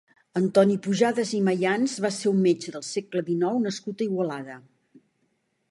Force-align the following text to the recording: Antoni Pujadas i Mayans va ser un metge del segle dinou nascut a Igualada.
Antoni 0.39 0.77
Pujadas 0.85 1.33
i 1.39 1.41
Mayans 1.49 1.93
va 2.07 2.11
ser 2.15 2.31
un 2.31 2.41
metge 2.47 2.75
del 2.77 2.85
segle 2.89 3.25
dinou 3.29 3.61
nascut 3.69 4.01
a 4.01 4.07
Igualada. 4.11 4.57